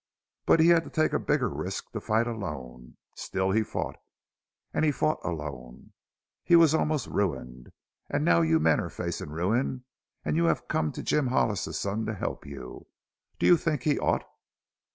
But 0.47 0.59
he 0.59 0.69
had 0.69 0.83
to 0.85 0.89
take 0.89 1.13
a 1.13 1.19
bigger 1.19 1.47
risk 1.47 1.91
to 1.91 2.01
fight 2.01 2.25
alone. 2.25 2.97
Still 3.13 3.51
he 3.51 3.61
fought. 3.61 3.97
And 4.73 4.83
he 4.83 4.91
fought 4.91 5.19
alone. 5.23 5.93
He 6.43 6.55
was 6.55 6.73
almost 6.73 7.05
ruined. 7.05 7.71
And 8.09 8.25
now 8.25 8.41
you 8.41 8.59
men 8.59 8.79
are 8.79 8.89
facing 8.89 9.29
ruin. 9.29 9.83
And 10.25 10.35
you 10.37 10.45
have 10.45 10.67
come 10.67 10.91
to 10.93 11.03
Jim 11.03 11.27
Hollis's 11.27 11.77
son 11.79 12.07
to 12.07 12.15
help 12.15 12.47
you. 12.47 12.87
Do 13.37 13.45
you 13.45 13.57
think 13.57 13.83
he 13.83 13.99
ought?" 13.99 14.23